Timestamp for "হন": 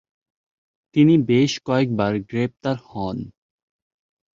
2.89-3.17